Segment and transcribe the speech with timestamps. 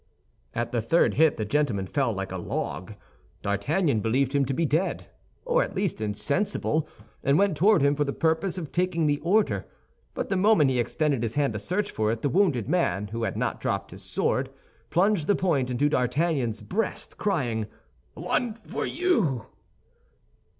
[0.55, 2.93] At the third hit the gentleman fell like a log.
[3.43, 5.05] D'Artagnan believed him to be dead,
[5.45, 6.87] or at least insensible,
[7.23, 9.67] and went toward him for the purpose of taking the order;
[10.15, 13.21] but the moment he extended his hand to search for it, the wounded man, who
[13.25, 14.49] had not dropped his sword,
[14.89, 17.67] plunged the point into D'Artagnan's breast, crying,
[18.15, 19.45] "One for you!"